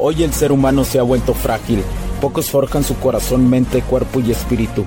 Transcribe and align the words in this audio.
Hoy 0.00 0.22
el 0.22 0.32
ser 0.32 0.52
humano 0.52 0.84
se 0.84 1.00
ha 1.00 1.02
vuelto 1.02 1.34
frágil. 1.34 1.82
Pocos 2.20 2.50
forjan 2.50 2.84
su 2.84 2.96
corazón, 2.98 3.50
mente, 3.50 3.82
cuerpo 3.82 4.20
y 4.20 4.30
espíritu. 4.30 4.86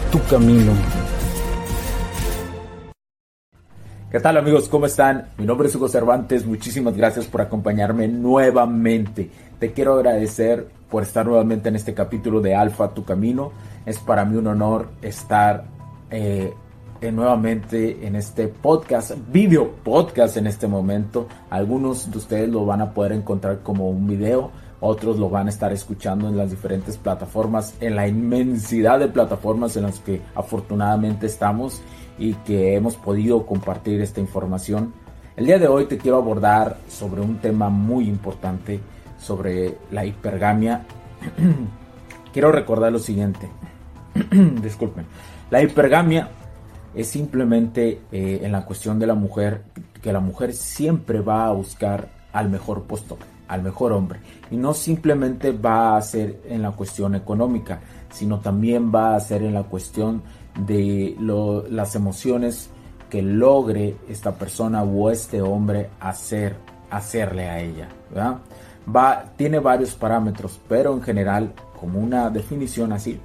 tu 0.11 0.21
camino. 0.29 0.73
¿Qué 4.11 4.19
tal 4.19 4.35
amigos? 4.35 4.67
¿Cómo 4.67 4.85
están? 4.85 5.29
Mi 5.37 5.45
nombre 5.45 5.69
es 5.69 5.75
Hugo 5.75 5.87
Cervantes, 5.87 6.45
muchísimas 6.45 6.97
gracias 6.97 7.27
por 7.27 7.39
acompañarme 7.39 8.09
nuevamente. 8.09 9.29
Te 9.57 9.71
quiero 9.71 9.93
agradecer 9.93 10.67
por 10.89 11.03
estar 11.03 11.25
nuevamente 11.25 11.69
en 11.69 11.77
este 11.77 11.93
capítulo 11.93 12.41
de 12.41 12.53
Alfa, 12.53 12.93
tu 12.93 13.05
camino. 13.05 13.53
Es 13.85 13.99
para 13.99 14.25
mí 14.25 14.35
un 14.35 14.47
honor 14.47 14.89
estar 15.01 15.63
eh, 16.09 16.53
nuevamente 17.09 18.05
en 18.05 18.17
este 18.17 18.49
podcast, 18.49 19.13
video 19.31 19.71
podcast 19.81 20.35
en 20.35 20.47
este 20.47 20.67
momento. 20.67 21.29
Algunos 21.49 22.11
de 22.11 22.17
ustedes 22.17 22.49
lo 22.49 22.65
van 22.65 22.81
a 22.81 22.93
poder 22.93 23.13
encontrar 23.13 23.59
como 23.63 23.89
un 23.89 24.07
video, 24.07 24.51
otros 24.81 25.17
lo 25.17 25.29
van 25.29 25.47
a 25.47 25.51
estar 25.51 25.71
escuchando 25.71 26.27
en 26.27 26.35
las 26.35 26.49
diferentes 26.49 26.97
plataformas, 26.97 27.75
en 27.79 27.95
la 27.95 28.07
inmensidad 28.07 28.99
de 28.99 29.07
plataformas 29.07 29.77
en 29.77 29.83
las 29.83 29.99
que 29.99 30.21
afortunadamente 30.35 31.27
estamos 31.27 31.81
y 32.17 32.33
que 32.33 32.75
hemos 32.75 32.97
podido 32.97 33.45
compartir 33.45 34.01
esta 34.01 34.19
información. 34.19 34.93
El 35.37 35.45
día 35.45 35.59
de 35.59 35.67
hoy 35.67 35.85
te 35.85 35.97
quiero 35.97 36.17
abordar 36.17 36.77
sobre 36.89 37.21
un 37.21 37.37
tema 37.37 37.69
muy 37.69 38.07
importante, 38.07 38.79
sobre 39.19 39.77
la 39.91 40.03
hipergamia. 40.03 40.81
quiero 42.33 42.51
recordar 42.51 42.91
lo 42.91 42.99
siguiente. 42.99 43.49
Disculpen. 44.61 45.05
La 45.51 45.61
hipergamia 45.61 46.29
es 46.95 47.07
simplemente 47.07 48.01
eh, 48.11 48.41
en 48.43 48.51
la 48.51 48.65
cuestión 48.65 48.99
de 48.99 49.07
la 49.07 49.13
mujer, 49.13 49.63
que 50.01 50.11
la 50.11 50.19
mujer 50.19 50.53
siempre 50.53 51.21
va 51.21 51.45
a 51.45 51.51
buscar 51.51 52.09
al 52.33 52.49
mejor 52.49 52.83
postor, 52.83 53.19
al 53.51 53.61
mejor 53.61 53.91
hombre. 53.91 54.21
Y 54.49 54.55
no 54.55 54.73
simplemente 54.73 55.51
va 55.51 55.97
a 55.97 56.01
ser 56.01 56.39
en 56.47 56.61
la 56.61 56.71
cuestión 56.71 57.15
económica, 57.15 57.81
sino 58.09 58.39
también 58.39 58.91
va 58.95 59.15
a 59.15 59.19
ser 59.19 59.43
en 59.43 59.53
la 59.53 59.63
cuestión 59.63 60.23
de 60.65 61.15
las 61.69 61.95
emociones 61.95 62.69
que 63.09 63.21
logre 63.21 63.97
esta 64.07 64.31
persona 64.35 64.83
o 64.83 65.09
este 65.09 65.41
hombre 65.41 65.89
hacer, 65.99 66.55
hacerle 66.89 67.49
a 67.49 67.59
ella. 67.59 67.89
Va, 68.95 69.25
tiene 69.35 69.59
varios 69.59 69.95
parámetros, 69.95 70.57
pero 70.69 70.93
en 70.93 71.01
general, 71.01 71.53
como 71.77 71.99
una 71.99 72.29
definición 72.29 72.93
así 72.93 73.19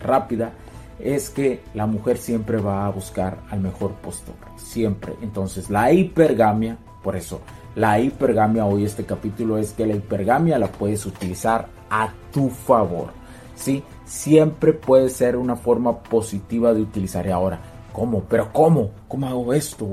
rápida, 0.00 0.50
es 0.98 1.30
que 1.30 1.62
la 1.74 1.86
mujer 1.86 2.18
siempre 2.18 2.58
va 2.58 2.84
a 2.84 2.90
buscar 2.90 3.38
al 3.48 3.60
mejor 3.60 3.92
postor, 3.94 4.34
siempre. 4.56 5.14
Entonces, 5.22 5.70
la 5.70 5.92
hipergamia, 5.92 6.78
por 7.02 7.14
eso, 7.14 7.40
la 7.74 7.98
hipergamia, 8.00 8.66
hoy 8.66 8.84
este 8.84 9.04
capítulo 9.04 9.58
es 9.58 9.72
que 9.72 9.86
la 9.86 9.94
hipergamia 9.94 10.58
la 10.58 10.68
puedes 10.68 11.06
utilizar 11.06 11.68
a 11.88 12.12
tu 12.32 12.50
favor. 12.50 13.22
¿sí? 13.54 13.82
Siempre 14.04 14.72
puede 14.72 15.08
ser 15.08 15.36
una 15.36 15.56
forma 15.56 16.02
positiva 16.02 16.74
de 16.74 16.82
utilizar. 16.82 17.26
Y 17.26 17.30
ahora, 17.30 17.60
¿cómo? 17.92 18.24
¿Pero 18.28 18.52
cómo? 18.52 18.90
¿Cómo 19.08 19.26
hago 19.26 19.52
esto? 19.54 19.88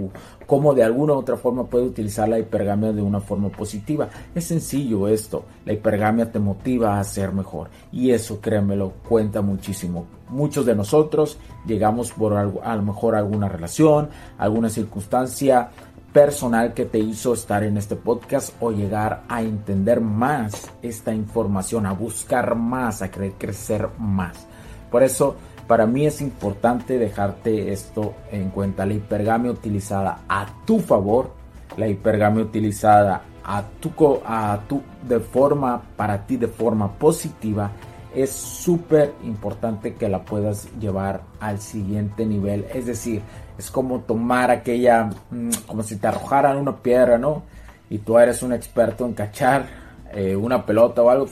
¿Cómo 0.45 0.73
de 0.73 0.83
alguna 0.83 1.13
u 1.13 1.17
otra 1.17 1.37
forma 1.37 1.65
puedo 1.65 1.85
utilizar 1.85 2.27
la 2.27 2.39
hipergamia 2.39 2.91
de 2.91 3.01
una 3.01 3.19
forma 3.19 3.49
positiva? 3.49 4.09
Es 4.33 4.45
sencillo 4.45 5.07
esto. 5.07 5.45
La 5.65 5.73
hipergamia 5.73 6.31
te 6.31 6.39
motiva 6.39 6.99
a 6.99 7.03
ser 7.03 7.31
mejor. 7.31 7.69
Y 7.91 8.11
eso, 8.11 8.41
créemelo, 8.41 8.93
cuenta 9.07 9.41
muchísimo. 9.41 10.07
Muchos 10.29 10.65
de 10.65 10.75
nosotros 10.75 11.37
llegamos 11.65 12.11
por 12.11 12.35
algo, 12.35 12.61
a 12.63 12.75
lo 12.75 12.81
mejor 12.81 13.15
alguna 13.15 13.47
relación, 13.47 14.09
alguna 14.37 14.69
circunstancia 14.69 15.69
personal 16.13 16.73
que 16.73 16.85
te 16.85 16.99
hizo 16.99 17.33
estar 17.33 17.63
en 17.63 17.77
este 17.77 17.95
podcast 17.95 18.53
o 18.59 18.71
llegar 18.71 19.23
a 19.27 19.41
entender 19.41 20.01
más 20.01 20.71
esta 20.81 21.13
información, 21.13 21.85
a 21.85 21.93
buscar 21.93 22.55
más, 22.55 23.01
a 23.01 23.11
querer 23.11 23.33
crecer 23.33 23.89
más. 23.97 24.47
Por 24.89 25.03
eso, 25.03 25.35
para 25.67 25.85
mí 25.85 26.05
es 26.05 26.21
importante 26.21 26.97
dejarte 26.97 27.71
esto 27.71 28.15
en 28.31 28.49
cuenta. 28.49 28.85
La 28.85 28.93
hipergamia 28.93 29.51
utilizada 29.51 30.21
a 30.27 30.47
tu 30.65 30.79
favor, 30.79 31.31
la 31.77 31.87
hipergamia 31.87 32.43
utilizada 32.43 33.21
a 33.43 33.63
tu, 33.79 33.91
a 34.25 34.59
tu 34.67 34.81
de 35.07 35.19
forma 35.19 35.81
para 35.95 36.25
ti 36.25 36.37
de 36.37 36.47
forma 36.47 36.91
positiva 36.93 37.71
es 38.13 38.31
súper 38.31 39.13
importante 39.23 39.93
que 39.93 40.09
la 40.09 40.25
puedas 40.25 40.67
llevar 40.79 41.21
al 41.39 41.59
siguiente 41.59 42.25
nivel. 42.25 42.65
Es 42.73 42.85
decir, 42.87 43.21
es 43.59 43.69
como 43.69 43.99
tomar 43.99 44.51
aquella, 44.51 45.09
mm, 45.31 45.49
como 45.67 45.83
si 45.83 45.97
te 45.97 46.07
arrojaran 46.07 46.57
una 46.57 46.77
piedra, 46.77 47.17
¿no? 47.17 47.43
Y 47.89 47.97
tú 47.99 48.17
eres 48.17 48.41
un 48.41 48.53
experto 48.53 49.05
en 49.05 49.13
cachar 49.13 49.67
eh, 50.13 50.33
una 50.35 50.65
pelota 50.65 51.03
o 51.03 51.09
algo 51.09 51.27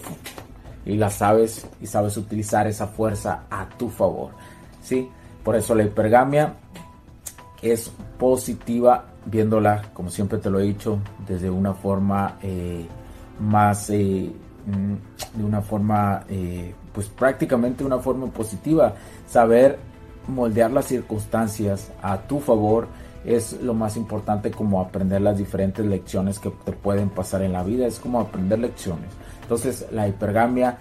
y 0.86 0.98
la 0.98 1.10
sabes 1.10 1.66
y 1.82 1.88
sabes 1.88 2.18
utilizar 2.18 2.68
esa 2.68 2.88
fuerza 2.88 3.44
a 3.50 3.68
tu 3.70 3.90
favor, 3.90 4.32
¿sí? 4.82 5.10
Por 5.42 5.56
eso 5.56 5.74
la 5.74 5.84
hipergamia 5.84 6.54
es 7.62 7.92
positiva 8.20 9.06
viéndola, 9.26 9.90
como 9.94 10.10
siempre 10.10 10.38
te 10.38 10.50
lo 10.50 10.60
he 10.60 10.64
dicho, 10.64 11.00
desde 11.26 11.50
una 11.50 11.74
forma 11.74 12.38
eh, 12.42 12.86
más... 13.40 13.90
Eh, 13.90 14.32
Mm, 14.68 14.96
de 15.38 15.44
una 15.46 15.62
forma, 15.62 16.26
pues 16.94 17.08
prácticamente 17.08 17.86
una 17.86 18.00
forma 18.00 18.28
positiva. 18.28 18.94
Saber 19.26 19.80
moldear 20.28 20.72
las 20.72 20.86
circunstancias 20.86 21.92
a 22.02 22.18
tu 22.20 22.40
favor 22.40 22.88
es 23.26 23.62
lo 23.62 23.74
más 23.74 23.98
importante 23.98 24.52
como 24.52 24.80
aprender 24.80 25.22
las 25.22 25.38
diferentes 25.38 25.86
lecciones 25.86 26.40
que 26.40 26.50
te 26.50 26.72
pueden 26.72 27.10
pasar 27.10 27.42
en 27.42 27.54
la 27.54 27.64
vida. 27.64 27.86
Es 27.86 28.00
como 28.00 28.20
aprender 28.20 28.60
lecciones. 28.60 29.10
Entonces 29.42 29.88
la 29.92 30.08
hipergamia, 30.08 30.78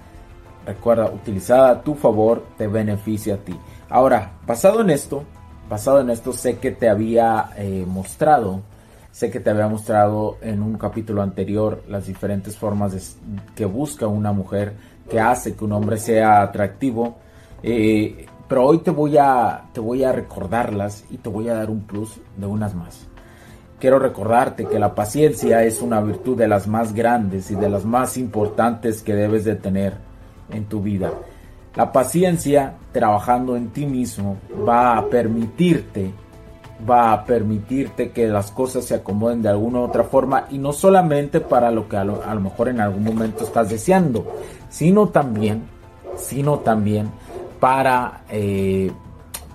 recuerda, 0.64 1.06
utilizada 1.06 1.70
a 1.70 1.82
tu 1.82 1.94
favor, 1.94 2.44
te 2.56 2.66
beneficia 2.66 3.34
a 3.34 3.38
ti. 3.38 3.58
Ahora, 3.88 4.32
basado 4.46 4.80
en 4.80 4.90
esto, 4.90 5.24
basado 5.68 6.00
en 6.00 6.10
esto, 6.10 6.32
sé 6.32 6.58
que 6.58 6.70
te 6.70 6.88
había 6.88 7.50
eh, 7.56 7.84
mostrado 7.86 8.62
Sé 9.16 9.30
que 9.30 9.40
te 9.40 9.48
había 9.48 9.66
mostrado 9.66 10.36
en 10.42 10.60
un 10.60 10.76
capítulo 10.76 11.22
anterior 11.22 11.82
las 11.88 12.06
diferentes 12.06 12.54
formas 12.54 13.16
que 13.54 13.64
busca 13.64 14.06
una 14.06 14.30
mujer, 14.30 14.74
que 15.08 15.18
hace 15.18 15.56
que 15.56 15.64
un 15.64 15.72
hombre 15.72 15.96
sea 15.96 16.42
atractivo. 16.42 17.16
Eh, 17.62 18.26
pero 18.48 18.64
hoy 18.64 18.78
te 18.78 18.90
voy, 18.90 19.18
a, 19.18 19.64
te 19.72 19.80
voy 19.80 20.04
a 20.04 20.12
recordarlas 20.12 21.04
y 21.10 21.18
te 21.18 21.28
voy 21.28 21.48
a 21.48 21.54
dar 21.54 21.70
un 21.70 21.80
plus 21.82 22.20
de 22.36 22.46
unas 22.46 22.74
más. 22.74 23.06
Quiero 23.78 23.98
recordarte 23.98 24.66
que 24.66 24.78
la 24.78 24.94
paciencia 24.94 25.62
es 25.64 25.82
una 25.82 26.00
virtud 26.00 26.36
de 26.36 26.48
las 26.48 26.66
más 26.66 26.94
grandes 26.94 27.50
y 27.50 27.54
de 27.54 27.68
las 27.68 27.84
más 27.84 28.16
importantes 28.16 29.02
que 29.02 29.14
debes 29.14 29.44
de 29.44 29.56
tener 29.56 29.94
en 30.50 30.64
tu 30.64 30.80
vida. 30.80 31.10
La 31.74 31.92
paciencia, 31.92 32.74
trabajando 32.92 33.54
en 33.54 33.68
ti 33.68 33.84
mismo, 33.84 34.38
va 34.66 34.96
a 34.96 35.06
permitirte 35.06 36.12
va 36.88 37.12
a 37.12 37.24
permitirte 37.24 38.10
que 38.10 38.28
las 38.28 38.50
cosas 38.50 38.84
se 38.84 38.94
acomoden 38.94 39.42
de 39.42 39.48
alguna 39.48 39.80
u 39.80 39.82
otra 39.84 40.04
forma 40.04 40.46
y 40.50 40.58
no 40.58 40.72
solamente 40.72 41.40
para 41.40 41.70
lo 41.70 41.88
que 41.88 41.96
a 41.96 42.04
lo, 42.04 42.20
mejor 42.40 42.68
en 42.68 42.80
algún 42.80 43.04
momento 43.04 43.44
estás 43.44 43.70
deseando, 43.70 44.26
sino 44.68 45.08
también, 45.08 45.62
sino 46.16 46.58
también 46.58 47.10
para, 47.60 48.24
eh, 48.30 48.90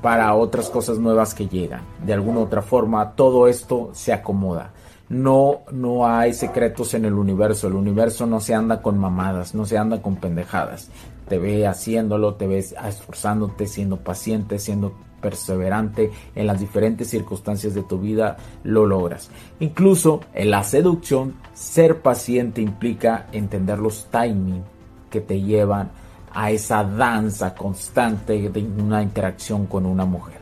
para 0.01 0.33
otras 0.36 0.69
cosas 0.69 0.98
nuevas 1.00 1.33
que 1.33 1.48
llegan. 1.48 1.81
De 2.06 2.13
alguna 2.13 2.39
u 2.39 2.44
otra 2.44 2.62
forma, 2.62 3.12
todo 3.12 3.48
esto 3.48 3.89
se 3.94 4.13
acomoda. 4.13 4.71
No, 5.09 5.62
no 5.71 6.07
hay 6.07 6.33
secretos 6.33 6.94
en 6.94 7.06
el 7.06 7.13
universo. 7.13 7.68
El 7.68 7.74
universo 7.74 8.25
no 8.25 8.39
se 8.39 8.56
anda 8.56 8.81
con 8.81 8.98
mamadas, 8.98 9.53
no 9.53 9.65
se 9.65 9.77
anda 9.77 10.01
con 10.01 10.15
pendejadas. 10.15 10.89
Te 11.27 11.38
ve 11.38 11.68
haciéndolo, 11.68 12.36
te 12.36 12.48
ves 12.48 12.74
esforzándote, 12.88 13.68
siendo 13.68 13.98
paciente, 13.98 14.57
siendo 14.57 14.94
perseverante 15.21 16.12
en 16.36 16.48
las 16.48 16.59
diferentes 16.59 17.09
circunstancias 17.09 17.74
de 17.74 17.83
tu 17.83 18.00
vida, 18.00 18.38
lo 18.63 18.86
logras. 18.86 19.30
Incluso 19.59 20.21
en 20.33 20.51
la 20.51 20.63
seducción, 20.63 21.36
ser 21.53 22.01
paciente 22.01 22.62
implica 22.62 23.27
entender 23.31 23.80
los 23.80 24.07
timing 24.12 24.63
que 25.09 25.21
te 25.21 25.42
llevan 25.42 25.92
a 26.33 26.51
esa 26.51 26.83
danza 26.83 27.54
constante 27.54 28.50
de 28.50 28.62
una 28.62 29.01
interacción 29.01 29.66
con 29.66 29.86
una 29.86 30.06
mujer. 30.06 30.39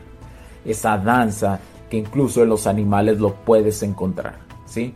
Esa 0.64 0.98
danza 0.98 1.58
que 1.88 1.96
incluso 1.96 2.42
en 2.42 2.48
los 2.48 2.66
animales 2.66 3.18
lo 3.18 3.34
puedes 3.34 3.82
encontrar, 3.82 4.36
¿sí? 4.66 4.94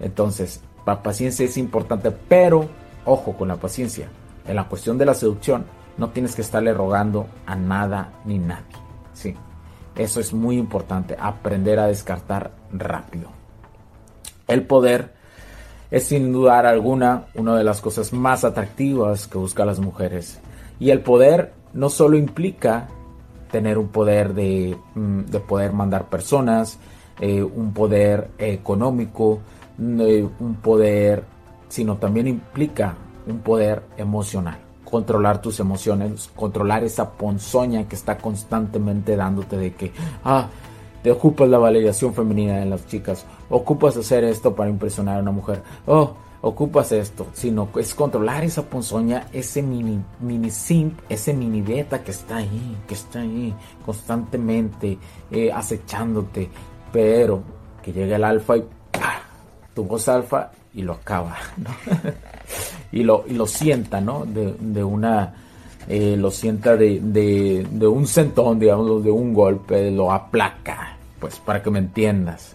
Entonces, 0.00 0.60
la 0.86 1.02
paciencia 1.02 1.44
es 1.44 1.56
importante, 1.56 2.10
pero 2.10 2.68
ojo 3.04 3.36
con 3.36 3.48
la 3.48 3.56
paciencia. 3.56 4.08
En 4.46 4.56
la 4.56 4.68
cuestión 4.68 4.98
de 4.98 5.06
la 5.06 5.14
seducción, 5.14 5.64
no 5.96 6.10
tienes 6.10 6.34
que 6.34 6.42
estarle 6.42 6.74
rogando 6.74 7.26
a 7.46 7.54
nada 7.54 8.12
ni 8.24 8.38
nadie. 8.38 8.64
Sí, 9.12 9.34
eso 9.96 10.20
es 10.20 10.32
muy 10.32 10.58
importante, 10.58 11.16
aprender 11.18 11.78
a 11.78 11.86
descartar 11.86 12.50
rápido. 12.72 13.28
El 14.48 14.66
poder 14.66 15.14
es 15.94 16.08
sin 16.08 16.32
dudar 16.32 16.66
alguna 16.66 17.26
una 17.36 17.56
de 17.56 17.62
las 17.62 17.80
cosas 17.80 18.12
más 18.12 18.42
atractivas 18.42 19.28
que 19.28 19.38
buscan 19.38 19.68
las 19.68 19.78
mujeres. 19.78 20.40
Y 20.80 20.90
el 20.90 21.02
poder 21.02 21.52
no 21.72 21.88
solo 21.88 22.18
implica 22.18 22.88
tener 23.52 23.78
un 23.78 23.86
poder 23.86 24.34
de, 24.34 24.76
mm, 24.96 25.20
poder 25.46 25.72
mandar 25.72 26.08
personas, 26.08 26.80
eh, 27.20 27.44
un 27.44 27.72
poder 27.72 28.30
económico, 28.38 29.38
eh, 29.78 30.28
un 30.40 30.56
poder, 30.56 31.22
sino 31.68 31.96
también 31.96 32.26
implica 32.26 32.96
un 33.28 33.38
poder 33.38 33.84
emocional. 33.96 34.58
Controlar 34.84 35.40
tus 35.40 35.60
emociones, 35.60 36.28
controlar 36.34 36.82
esa 36.82 37.12
ponzoña 37.12 37.86
que 37.86 37.94
está 37.94 38.18
constantemente 38.18 39.14
dándote 39.14 39.56
de 39.58 39.74
que, 39.74 39.92
ah, 40.24 40.48
te 41.04 41.12
ocupas 41.12 41.50
la 41.50 41.58
validación 41.58 42.14
femenina 42.14 42.62
en 42.62 42.70
las 42.70 42.86
chicas, 42.86 43.26
ocupas 43.50 43.94
hacer 43.94 44.24
esto 44.24 44.54
para 44.54 44.70
impresionar 44.70 45.18
a 45.18 45.20
una 45.20 45.32
mujer, 45.32 45.62
oh, 45.86 46.14
ocupas 46.40 46.92
esto, 46.92 47.26
sino 47.34 47.68
es 47.78 47.94
controlar 47.94 48.42
esa 48.42 48.62
ponzoña, 48.62 49.26
ese 49.30 49.62
mini, 49.62 50.02
mini 50.20 50.50
simp, 50.50 50.98
ese 51.10 51.34
mini 51.34 51.60
beta 51.60 52.02
que 52.02 52.10
está 52.10 52.38
ahí, 52.38 52.78
que 52.88 52.94
está 52.94 53.20
ahí 53.20 53.54
constantemente 53.84 54.96
eh, 55.30 55.52
acechándote, 55.52 56.48
pero 56.90 57.42
que 57.82 57.92
llega 57.92 58.16
el 58.16 58.24
alfa 58.24 58.56
y 58.56 58.64
tu 59.74 59.84
voz 59.84 60.08
alfa 60.08 60.52
y 60.72 60.80
lo 60.80 60.94
acaba, 60.94 61.36
¿no? 61.58 61.68
y, 62.92 63.02
lo, 63.02 63.26
y 63.28 63.34
lo 63.34 63.46
sienta, 63.46 64.00
¿no? 64.00 64.24
De, 64.24 64.54
de 64.58 64.82
una, 64.82 65.34
eh, 65.86 66.16
lo 66.16 66.30
sienta 66.30 66.78
de, 66.78 66.98
de, 67.00 67.66
de, 67.70 67.86
un 67.86 68.06
sentón, 68.06 68.58
digamos, 68.58 69.04
de 69.04 69.10
un 69.10 69.34
golpe, 69.34 69.90
lo 69.90 70.10
aplaca, 70.10 70.93
pues 71.24 71.38
para 71.38 71.62
que 71.62 71.70
me 71.70 71.78
entiendas. 71.78 72.52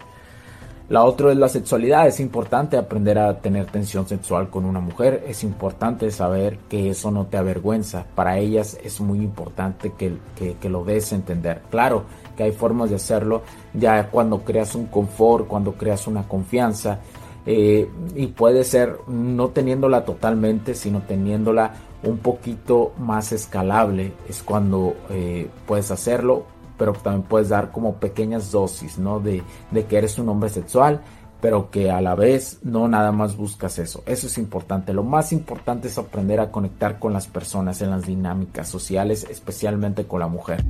La 0.88 1.02
otra 1.02 1.32
es 1.32 1.36
la 1.36 1.48
sexualidad. 1.48 2.06
Es 2.06 2.20
importante 2.20 2.76
aprender 2.76 3.18
a 3.18 3.40
tener 3.40 3.66
tensión 3.66 4.06
sexual 4.06 4.48
con 4.48 4.64
una 4.64 4.78
mujer. 4.78 5.24
Es 5.26 5.42
importante 5.42 6.08
saber 6.12 6.56
que 6.68 6.90
eso 6.90 7.10
no 7.10 7.26
te 7.26 7.36
avergüenza. 7.36 8.06
Para 8.14 8.38
ellas 8.38 8.78
es 8.84 9.00
muy 9.00 9.18
importante 9.18 9.90
que, 9.98 10.18
que, 10.60 10.68
lo 10.68 10.84
des 10.84 11.12
a 11.12 11.16
entender. 11.16 11.62
Claro 11.68 12.04
que 12.36 12.44
hay 12.44 12.52
formas 12.52 12.90
de 12.90 12.96
hacerlo 12.96 13.42
ya 13.74 14.08
cuando 14.08 14.44
creas 14.44 14.76
un 14.76 14.86
confort, 14.86 15.48
cuando 15.48 15.72
creas 15.72 16.06
una 16.06 16.28
confianza 16.28 17.00
eh, 17.46 17.88
y 18.14 18.28
puede 18.28 18.62
ser 18.62 18.98
no 19.08 19.48
teniéndola 19.48 20.04
totalmente, 20.04 20.76
sino 20.76 21.00
teniéndola 21.02 21.72
un 22.04 22.18
poquito 22.18 22.92
más 23.00 23.32
escalable, 23.32 24.12
es 24.28 24.44
cuando 24.44 24.94
eh, 25.10 25.48
puedes 25.66 25.90
hacerlo, 25.90 26.44
pero 26.80 26.94
también 26.94 27.24
puedes 27.24 27.50
dar 27.50 27.72
como 27.72 27.96
pequeñas 27.96 28.50
dosis, 28.50 28.96
¿no? 28.96 29.20
De, 29.20 29.42
de 29.70 29.84
que 29.84 29.98
eres 29.98 30.18
un 30.18 30.30
hombre 30.30 30.48
sexual, 30.48 31.02
pero 31.42 31.70
que 31.70 31.90
a 31.90 32.00
la 32.00 32.14
vez 32.14 32.60
no 32.62 32.88
nada 32.88 33.12
más 33.12 33.36
buscas 33.36 33.78
eso. 33.78 34.02
Eso 34.06 34.28
es 34.28 34.38
importante. 34.38 34.94
Lo 34.94 35.02
más 35.02 35.30
importante 35.30 35.88
es 35.88 35.98
aprender 35.98 36.40
a 36.40 36.50
conectar 36.50 36.98
con 36.98 37.12
las 37.12 37.26
personas 37.26 37.82
en 37.82 37.90
las 37.90 38.06
dinámicas 38.06 38.66
sociales, 38.66 39.26
especialmente 39.28 40.06
con 40.06 40.20
la 40.20 40.28
mujer. 40.28 40.64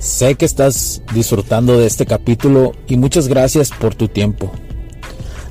Sé 0.00 0.34
que 0.34 0.44
estás 0.44 1.02
disfrutando 1.14 1.78
de 1.78 1.86
este 1.86 2.04
capítulo 2.04 2.72
y 2.88 2.96
muchas 2.96 3.28
gracias 3.28 3.70
por 3.70 3.94
tu 3.94 4.08
tiempo. 4.08 4.50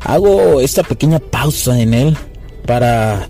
Hago 0.03 0.59
esta 0.59 0.83
pequeña 0.83 1.19
pausa 1.19 1.79
en 1.79 1.93
él 1.93 2.17
para 2.65 3.29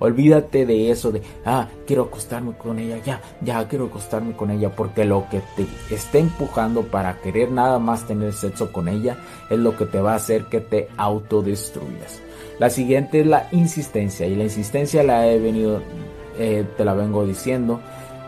Olvídate 0.00 0.64
de 0.64 0.90
eso 0.90 1.12
de, 1.12 1.22
ah, 1.44 1.68
quiero 1.86 2.04
acostarme 2.04 2.54
con 2.56 2.78
ella, 2.78 2.96
ya, 3.04 3.20
ya 3.42 3.68
quiero 3.68 3.84
acostarme 3.84 4.34
con 4.34 4.50
ella, 4.50 4.74
porque 4.74 5.04
lo 5.04 5.28
que 5.28 5.42
te 5.56 5.66
esté 5.94 6.20
empujando 6.20 6.84
para 6.84 7.20
querer 7.20 7.52
nada 7.52 7.78
más 7.78 8.06
tener 8.06 8.32
sexo 8.32 8.72
con 8.72 8.88
ella 8.88 9.18
es 9.50 9.58
lo 9.58 9.76
que 9.76 9.84
te 9.84 10.00
va 10.00 10.14
a 10.14 10.16
hacer 10.16 10.46
que 10.46 10.60
te 10.60 10.88
autodestruyas. 10.96 12.22
La 12.58 12.70
siguiente 12.70 13.20
es 13.20 13.26
la 13.26 13.48
insistencia, 13.52 14.26
y 14.26 14.36
la 14.36 14.44
insistencia 14.44 15.02
la 15.02 15.28
he 15.28 15.38
venido, 15.38 15.82
eh, 16.38 16.64
te 16.78 16.84
la 16.84 16.94
vengo 16.94 17.26
diciendo. 17.26 17.80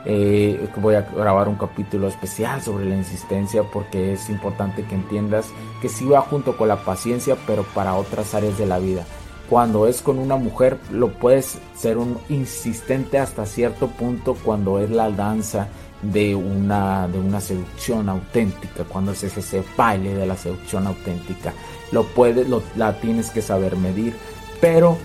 Eh, 0.05 0.69
voy 0.77 0.97
a 0.97 1.03
grabar 1.03 1.49
un 1.49 1.55
capítulo 1.55 2.09
especial 2.09 2.61
sobre 2.61 2.85
la 2.85 2.97
insistencia 2.97 3.63
porque 3.63 4.15
es 4.15 4.29
importante 4.31 4.85
que 4.85 4.97
entiendas 4.97 5.47
que 5.81 5.89
sí 5.89 6.05
va 6.05 6.21
junto 6.23 6.57
con 6.57 6.69
la 6.69 6.85
paciencia, 6.85 7.37
pero 7.47 7.63
para 7.63 7.95
otras 7.95 8.35
áreas 8.35 8.59
de 8.59 8.67
la 8.67 8.81
vida 8.81 9.07
cuando 9.53 9.87
es 9.87 10.01
con 10.01 10.19
una 10.19 10.37
mujer 10.37 10.79
lo 10.91 11.13
puedes 11.13 11.59
ser 11.77 11.99
un 11.99 12.17
insistente 12.31 13.19
hasta 13.19 13.45
cierto 13.45 13.89
punto 13.89 14.35
cuando 14.35 14.79
es 14.79 14.89
la 14.89 15.11
danza 15.11 15.69
de 16.01 16.35
una, 16.35 17.07
de 17.07 17.19
una 17.19 17.39
seducción 17.39 18.09
auténtica, 18.09 18.85
cuando 18.85 19.13
es 19.13 19.23
ese 19.25 19.63
baile 19.77 20.15
de 20.15 20.25
la 20.25 20.39
seducción 20.39 20.87
auténtica. 20.87 21.53
Lo 21.91 22.05
puedes, 22.05 22.49
lo, 22.49 22.63
la 22.77 22.99
tienes 22.99 23.29
que 23.29 23.43
saber 23.43 23.77
medir, 23.77 24.17
pero 24.59 24.97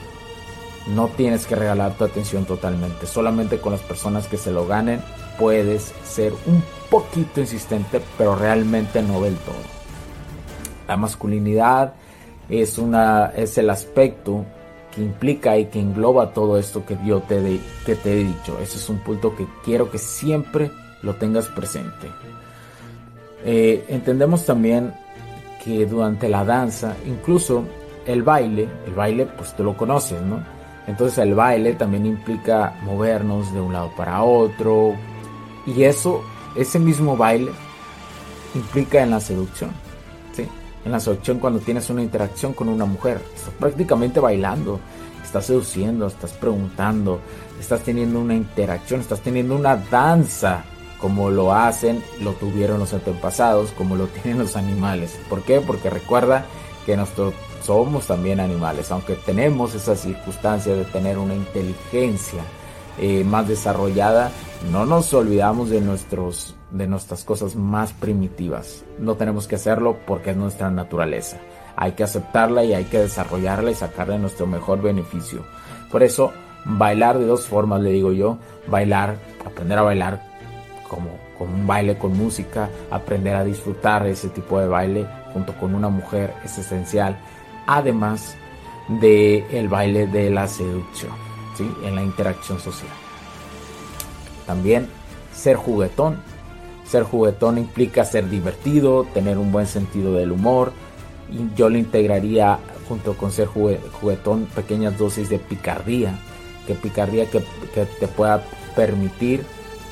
no 0.95 1.09
tienes 1.09 1.45
que 1.45 1.57
regalar 1.57 1.97
tu 1.97 2.05
atención 2.05 2.45
totalmente. 2.45 3.05
Solamente 3.05 3.59
con 3.59 3.73
las 3.73 3.81
personas 3.81 4.27
que 4.27 4.37
se 4.37 4.51
lo 4.51 4.65
ganen 4.65 5.01
puedes 5.37 5.91
ser 6.05 6.31
un 6.45 6.63
poquito 6.89 7.41
insistente, 7.41 7.99
pero 8.17 8.33
realmente 8.37 9.01
no 9.01 9.19
del 9.19 9.35
todo. 9.35 9.57
La 10.87 10.95
masculinidad 10.95 11.95
es, 12.49 12.77
una, 12.77 13.27
es 13.35 13.57
el 13.57 13.69
aspecto 13.69 14.45
que 14.93 15.01
implica 15.01 15.57
y 15.57 15.65
que 15.65 15.79
engloba 15.79 16.33
todo 16.33 16.57
esto 16.57 16.85
que 16.85 16.97
yo 17.05 17.21
te, 17.21 17.59
que 17.85 17.95
te 17.95 18.13
he 18.13 18.23
dicho. 18.23 18.57
Ese 18.59 18.77
es 18.77 18.89
un 18.89 18.99
punto 18.99 19.35
que 19.35 19.45
quiero 19.63 19.91
que 19.91 19.97
siempre 19.97 20.71
lo 21.01 21.15
tengas 21.15 21.47
presente. 21.49 22.07
Eh, 23.45 23.85
entendemos 23.89 24.45
también 24.45 24.93
que 25.63 25.85
durante 25.85 26.29
la 26.29 26.43
danza, 26.43 26.95
incluso 27.05 27.63
el 28.05 28.23
baile, 28.23 28.67
el 28.85 28.93
baile 28.93 29.25
pues 29.25 29.55
tú 29.55 29.63
lo 29.63 29.75
conoces, 29.75 30.21
¿no? 30.21 30.41
Entonces 30.87 31.17
el 31.17 31.35
baile 31.35 31.73
también 31.73 32.05
implica 32.05 32.73
movernos 32.83 33.53
de 33.53 33.59
un 33.59 33.73
lado 33.73 33.91
para 33.97 34.23
otro 34.23 34.95
y 35.65 35.83
eso, 35.83 36.23
ese 36.55 36.79
mismo 36.79 37.17
baile 37.17 37.51
implica 38.55 39.03
en 39.03 39.11
la 39.11 39.19
seducción 39.19 39.86
en 40.87 40.93
la 40.93 40.99
seducción 40.99 41.39
cuando 41.39 41.59
tienes 41.59 41.89
una 41.89 42.01
interacción 42.01 42.53
con 42.53 42.69
una 42.69 42.85
mujer. 42.85 43.21
Estás 43.35 43.53
prácticamente 43.59 44.19
bailando, 44.19 44.79
estás 45.23 45.45
seduciendo, 45.45 46.07
estás 46.07 46.31
preguntando, 46.31 47.19
estás 47.59 47.81
teniendo 47.81 48.19
una 48.19 48.35
interacción, 48.35 49.01
estás 49.01 49.21
teniendo 49.21 49.55
una 49.55 49.75
danza 49.75 50.63
como 50.99 51.29
lo 51.29 51.53
hacen, 51.53 52.03
lo 52.21 52.33
tuvieron 52.33 52.79
los 52.79 52.93
antepasados, 52.93 53.71
como 53.71 53.95
lo 53.95 54.07
tienen 54.07 54.39
los 54.39 54.55
animales. 54.55 55.19
¿Por 55.29 55.43
qué? 55.43 55.61
Porque 55.61 55.89
recuerda 55.89 56.45
que 56.85 56.97
nosotros 56.97 57.35
somos 57.63 58.07
también 58.07 58.39
animales, 58.39 58.91
aunque 58.91 59.15
tenemos 59.15 59.75
esa 59.75 59.95
circunstancia 59.95 60.73
de 60.73 60.85
tener 60.85 61.17
una 61.17 61.35
inteligencia 61.35 62.41
eh, 62.97 63.23
más 63.23 63.47
desarrollada, 63.47 64.31
no 64.71 64.85
nos 64.85 65.13
olvidamos 65.13 65.69
de 65.69 65.81
nuestros 65.81 66.55
de 66.71 66.87
nuestras 66.87 67.23
cosas 67.23 67.55
más 67.55 67.93
primitivas. 67.93 68.83
No 68.99 69.15
tenemos 69.15 69.47
que 69.47 69.55
hacerlo 69.55 69.97
porque 70.05 70.31
es 70.31 70.37
nuestra 70.37 70.69
naturaleza. 70.69 71.37
Hay 71.75 71.93
que 71.93 72.03
aceptarla 72.03 72.63
y 72.63 72.73
hay 72.73 72.85
que 72.85 72.99
desarrollarla 72.99 73.71
y 73.71 73.75
sacarle 73.75 74.17
nuestro 74.17 74.47
mejor 74.47 74.81
beneficio. 74.81 75.41
Por 75.91 76.03
eso, 76.03 76.33
bailar 76.65 77.17
de 77.19 77.25
dos 77.25 77.45
formas, 77.45 77.81
le 77.81 77.91
digo 77.91 78.11
yo. 78.11 78.37
Bailar, 78.67 79.17
aprender 79.45 79.77
a 79.77 79.83
bailar 79.83 80.21
como, 80.89 81.09
como 81.37 81.53
un 81.53 81.67
baile 81.67 81.97
con 81.97 82.17
música, 82.17 82.69
aprender 82.91 83.35
a 83.35 83.43
disfrutar 83.43 84.05
ese 84.07 84.29
tipo 84.29 84.59
de 84.59 84.67
baile 84.67 85.07
junto 85.33 85.53
con 85.53 85.75
una 85.75 85.89
mujer 85.89 86.33
es 86.43 86.57
esencial. 86.57 87.17
Además, 87.67 88.35
el 89.01 89.67
baile 89.67 90.07
de 90.07 90.29
la 90.29 90.47
seducción, 90.47 91.11
¿sí? 91.55 91.69
en 91.83 91.95
la 91.95 92.03
interacción 92.03 92.59
social. 92.59 92.91
También 94.45 94.87
ser 95.33 95.57
juguetón. 95.57 96.21
Ser 96.89 97.03
juguetón 97.03 97.57
implica 97.57 98.05
ser 98.05 98.29
divertido, 98.29 99.05
tener 99.13 99.37
un 99.37 99.51
buen 99.51 99.67
sentido 99.67 100.13
del 100.13 100.31
humor. 100.31 100.71
Y 101.31 101.55
yo 101.55 101.69
le 101.69 101.79
integraría 101.79 102.59
junto 102.87 103.17
con 103.17 103.31
ser 103.31 103.47
juguetón 103.47 104.45
pequeñas 104.55 104.97
dosis 104.97 105.29
de 105.29 105.39
picardía. 105.39 106.17
Que 106.65 106.75
picardía 106.75 107.29
que, 107.29 107.43
que 107.73 107.85
te 107.85 108.07
pueda 108.07 108.43
permitir 108.75 109.43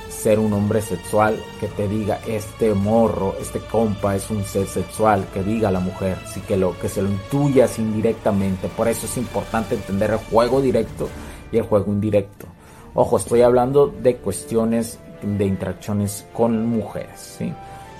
ser 0.10 0.40
un 0.40 0.54
hombre 0.54 0.82
sexual 0.82 1.40
que 1.60 1.68
te 1.68 1.88
diga 1.88 2.20
este 2.26 2.74
morro, 2.74 3.36
este 3.40 3.60
compa 3.60 4.16
es 4.16 4.30
un 4.32 4.44
ser 4.44 4.66
sexual, 4.66 5.28
que 5.34 5.44
diga 5.44 5.70
la 5.72 5.80
mujer, 5.80 6.18
sí 6.34 6.42
que 6.42 6.58
lo 6.58 6.78
que 6.80 6.90
se 6.90 7.02
lo 7.02 7.10
intuyas 7.10 7.78
indirectamente. 7.78 8.68
Por 8.70 8.88
eso 8.88 9.06
es 9.06 9.18
importante 9.18 9.76
entender 9.76 10.12
el 10.12 10.18
juego 10.18 10.62
directo 10.62 11.10
y 11.52 11.58
el 11.58 11.64
juego 11.64 11.92
indirecto. 11.92 12.48
Ojo, 12.96 13.18
estoy 13.18 13.42
hablando 13.42 13.88
de 13.88 14.16
cuestiones 14.16 15.00
de 15.26 15.46
interacciones 15.46 16.28
con 16.34 16.68
mujeres. 16.68 17.36
¿sí? 17.38 17.54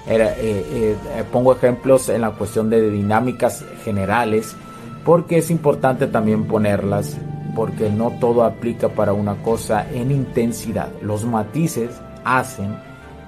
Eh, 0.08 0.36
eh, 0.40 1.24
pongo 1.32 1.54
ejemplos 1.54 2.10
en 2.10 2.22
la 2.22 2.32
cuestión 2.32 2.70
de 2.70 2.92
dinámicas 2.92 3.66
generales 3.84 4.56
porque 5.04 5.40
es 5.40 5.50
importante 5.50 6.08
también 6.08 6.46
ponerlas 6.46 7.18
porque 7.56 7.90
no 7.90 8.12
todo 8.20 8.44
aplica 8.44 8.90
para 8.90 9.14
una 9.14 9.42
cosa 9.42 9.88
en 9.92 10.12
intensidad. 10.12 10.90
Los 11.02 11.26
matices 11.26 11.90
hacen, 12.26 12.78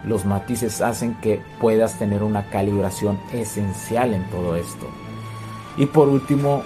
los 0.03 0.25
matices 0.25 0.81
hacen 0.81 1.15
que 1.21 1.41
puedas 1.59 1.97
tener 1.97 2.23
una 2.23 2.49
calibración 2.49 3.17
esencial 3.31 4.13
en 4.13 4.29
todo 4.29 4.55
esto. 4.55 4.87
Y 5.77 5.85
por 5.85 6.09
último, 6.09 6.63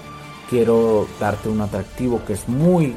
quiero 0.50 1.06
darte 1.20 1.48
un 1.48 1.60
atractivo 1.60 2.20
que 2.26 2.32
es 2.32 2.48
muy, 2.48 2.96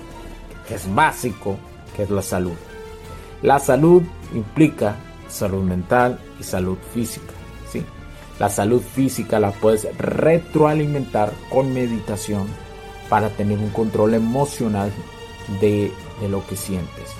es 0.69 0.93
básico, 0.93 1.57
que 1.95 2.03
es 2.03 2.09
la 2.09 2.21
salud. 2.21 2.55
La 3.41 3.59
salud 3.59 4.01
implica 4.33 4.95
salud 5.27 5.63
mental 5.63 6.19
y 6.39 6.43
salud 6.43 6.77
física. 6.93 7.33
¿sí? 7.71 7.83
La 8.39 8.49
salud 8.49 8.81
física 8.81 9.39
la 9.39 9.51
puedes 9.51 9.87
retroalimentar 9.97 11.31
con 11.49 11.73
meditación 11.73 12.47
para 13.09 13.29
tener 13.29 13.59
un 13.59 13.69
control 13.69 14.15
emocional 14.15 14.91
de, 15.61 15.91
de 16.21 16.29
lo 16.29 16.45
que 16.47 16.55
sientes 16.55 17.13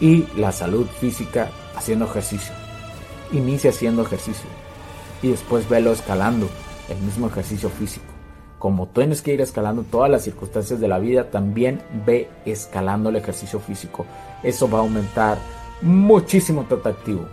y 0.00 0.26
la 0.36 0.52
salud 0.52 0.86
física 1.00 1.50
haciendo 1.76 2.06
ejercicio. 2.06 2.54
Inicia 3.32 3.70
haciendo 3.70 4.02
ejercicio 4.02 4.48
y 5.22 5.28
después 5.28 5.68
velo 5.68 5.92
escalando 5.92 6.48
el 6.88 6.98
mismo 6.98 7.26
ejercicio 7.26 7.68
físico. 7.68 8.06
Como 8.58 8.88
tienes 8.88 9.22
que 9.22 9.34
ir 9.34 9.40
escalando 9.40 9.84
todas 9.84 10.10
las 10.10 10.22
circunstancias 10.22 10.80
de 10.80 10.88
la 10.88 10.98
vida, 10.98 11.30
también 11.30 11.80
ve 12.06 12.28
escalando 12.44 13.10
el 13.10 13.16
ejercicio 13.16 13.60
físico. 13.60 14.04
Eso 14.42 14.68
va 14.68 14.78
a 14.78 14.82
aumentar 14.82 15.38
muchísimo 15.82 16.66
atractivo. 16.68 17.26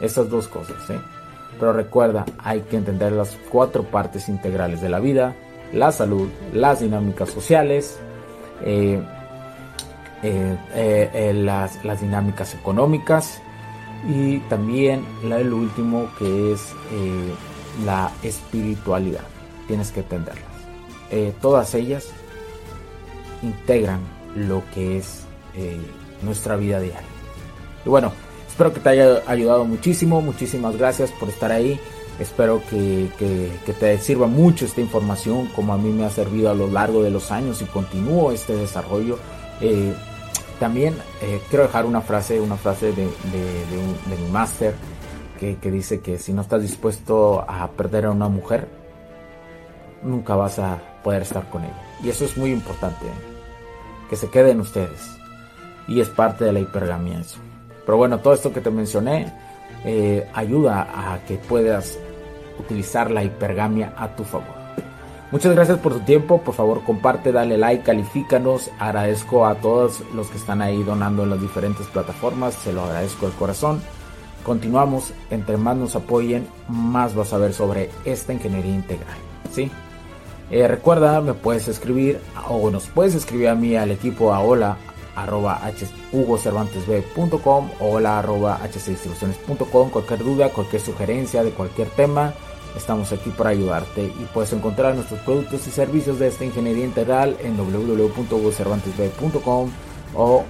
Esas 0.00 0.30
dos 0.30 0.48
cosas. 0.48 0.88
¿eh? 0.90 0.98
Pero 1.58 1.72
recuerda, 1.72 2.24
hay 2.38 2.62
que 2.62 2.76
entender 2.76 3.12
las 3.12 3.36
cuatro 3.50 3.84
partes 3.84 4.28
integrales 4.28 4.80
de 4.80 4.88
la 4.88 5.00
vida. 5.00 5.34
La 5.72 5.92
salud, 5.92 6.28
las 6.52 6.80
dinámicas 6.80 7.30
sociales, 7.30 7.98
eh, 8.62 9.00
eh, 10.22 11.32
las, 11.34 11.82
las, 11.84 12.00
dinámicas 12.00 12.54
económicas 12.54 13.40
y 14.06 14.38
también 14.40 15.04
la, 15.24 15.38
el 15.38 15.52
último 15.52 16.08
que 16.18 16.52
es 16.52 16.74
la 17.86 18.10
espiritualidad. 18.22 19.22
Tienes 19.66 19.92
que 19.92 20.00
entenderlas. 20.00 20.44
todas 21.40 21.74
ellas 21.74 22.10
integran 23.42 24.00
lo 24.36 24.62
que 24.74 24.98
es 24.98 25.24
nuestra 26.22 26.56
vida 26.56 26.80
diaria. 26.80 27.11
Y 27.84 27.88
bueno, 27.88 28.12
espero 28.48 28.72
que 28.72 28.80
te 28.80 28.88
haya 28.90 29.22
ayudado 29.26 29.64
muchísimo. 29.64 30.20
Muchísimas 30.20 30.76
gracias 30.76 31.10
por 31.12 31.28
estar 31.28 31.52
ahí. 31.52 31.80
Espero 32.18 32.62
que, 32.68 33.08
que, 33.18 33.50
que, 33.64 33.72
te 33.72 33.98
sirva 33.98 34.26
mucho 34.26 34.66
esta 34.66 34.80
información 34.80 35.46
como 35.56 35.72
a 35.72 35.78
mí 35.78 35.90
me 35.90 36.04
ha 36.04 36.10
servido 36.10 36.50
a 36.50 36.54
lo 36.54 36.68
largo 36.68 37.02
de 37.02 37.10
los 37.10 37.32
años 37.32 37.62
y 37.62 37.64
continúo 37.64 38.32
este 38.32 38.54
desarrollo. 38.54 39.18
Eh, 39.60 39.94
también 40.62 40.94
eh, 41.20 41.40
quiero 41.50 41.64
dejar 41.64 41.86
una 41.86 42.02
frase, 42.02 42.40
una 42.40 42.56
frase 42.56 42.92
de, 42.92 43.04
mi 43.04 44.30
máster 44.30 44.76
que, 45.40 45.56
dice 45.72 45.98
que 45.98 46.18
si 46.18 46.32
no 46.32 46.42
estás 46.42 46.62
dispuesto 46.62 47.44
a 47.48 47.68
perder 47.72 48.04
a 48.06 48.12
una 48.12 48.28
mujer, 48.28 48.68
nunca 50.04 50.36
vas 50.36 50.60
a 50.60 50.80
poder 51.02 51.22
estar 51.22 51.50
con 51.50 51.64
ella. 51.64 51.82
Y 52.00 52.10
eso 52.10 52.24
es 52.24 52.36
muy 52.36 52.52
importante, 52.52 53.06
¿eh? 53.06 53.10
que 54.08 54.14
se 54.14 54.30
queden 54.30 54.60
ustedes. 54.60 55.18
Y 55.88 56.00
es 56.00 56.08
parte 56.08 56.44
de 56.44 56.52
la 56.52 56.60
hipergamia. 56.60 57.22
Pero 57.84 57.98
bueno, 57.98 58.18
todo 58.20 58.34
esto 58.34 58.52
que 58.52 58.60
te 58.60 58.70
mencioné 58.70 59.32
eh, 59.84 60.28
ayuda 60.34 60.88
a 60.94 61.24
que 61.24 61.36
puedas 61.36 61.98
utilizar 62.58 63.10
la 63.10 63.24
hipergamia 63.24 63.92
a 63.96 64.14
tu 64.14 64.24
favor. 64.24 64.62
Muchas 65.32 65.54
gracias 65.54 65.78
por 65.78 65.94
tu 65.94 66.00
tiempo, 66.00 66.42
por 66.42 66.54
favor 66.54 66.84
comparte, 66.84 67.32
dale 67.32 67.56
like, 67.56 67.84
califícanos, 67.84 68.70
agradezco 68.78 69.46
a 69.46 69.54
todos 69.54 70.02
los 70.14 70.28
que 70.28 70.36
están 70.36 70.60
ahí 70.60 70.82
donando 70.82 71.22
en 71.22 71.30
las 71.30 71.40
diferentes 71.40 71.86
plataformas, 71.86 72.52
se 72.52 72.72
lo 72.72 72.82
agradezco 72.82 73.28
de 73.28 73.32
corazón. 73.36 73.80
Continuamos, 74.44 75.14
entre 75.30 75.56
más 75.56 75.76
nos 75.76 75.96
apoyen, 75.96 76.46
más 76.68 77.14
vas 77.14 77.32
a 77.32 77.38
ver 77.38 77.54
sobre 77.54 77.88
esta 78.04 78.34
ingeniería 78.34 78.74
integral, 78.74 79.16
¿sí? 79.50 79.70
Eh, 80.50 80.68
recuerda, 80.68 81.22
me 81.22 81.32
puedes 81.32 81.66
escribir 81.66 82.20
o 82.50 82.70
nos 82.70 82.88
puedes 82.88 83.14
escribir 83.14 83.48
a 83.48 83.54
mí 83.54 83.74
al 83.74 83.90
equipo 83.90 84.34
a 84.34 84.40
hola 84.40 84.76
arroba 85.14 85.60
hugocervantesb.com 86.12 87.70
o 87.80 87.90
hola 87.90 88.18
arroba 88.18 88.58
hcdistribuciones.com 88.58 89.90
cualquier 89.90 90.24
duda, 90.24 90.48
cualquier 90.50 90.82
sugerencia 90.82 91.42
de 91.42 91.50
cualquier 91.50 91.88
tema 91.88 92.34
Estamos 92.76 93.10
aquí 93.12 93.30
para 93.30 93.50
ayudarte 93.50 94.04
y 94.04 94.28
puedes 94.32 94.52
encontrar 94.52 94.94
nuestros 94.94 95.18
productos 95.20 95.66
y 95.66 95.70
servicios 95.70 96.18
de 96.18 96.28
esta 96.28 96.44
ingeniería 96.44 96.84
integral 96.84 97.36
en 97.40 97.56
www.cervantesb.com 97.56 99.70
o 100.14 100.44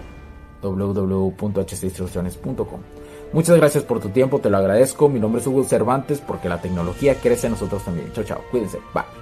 www.hcinstrucciones.com. 0.63 2.81
Muchas 3.33 3.57
gracias 3.57 3.85
por 3.85 3.99
tu 3.99 4.11
tiempo, 4.11 4.39
te 4.39 4.51
lo 4.51 4.59
agradezco. 4.59 5.09
Mi 5.09 5.19
nombre 5.19 5.41
es 5.41 5.47
Hugo 5.47 5.65
Cervantes 5.65 6.21
porque 6.21 6.49
la 6.49 6.61
tecnología 6.61 7.17
crece 7.17 7.49
en 7.49 7.55
nosotros 7.55 7.85
también. 7.85 8.13
Chao, 8.13 8.23
chao, 8.25 8.41
cuídense, 8.51 8.79
bye. 8.95 9.22